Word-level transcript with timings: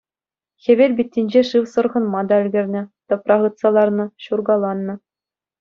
Хӗвел 0.63 0.91
питтинче 0.97 1.41
шыв 1.49 1.65
сӑрхӑнма 1.73 2.21
та 2.27 2.35
ӗлкӗрнӗ, 2.41 2.81
тӑпра 3.07 3.35
хытса 3.41 3.69
ларнӑ, 3.75 4.05
ҫуркаланнӑ. 4.23 4.95